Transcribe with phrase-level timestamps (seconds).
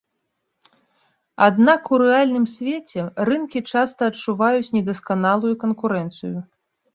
[1.47, 6.35] Аднак у рэальным свеце, рынкі часта адчуваюць недасканалую канкурэнцыю.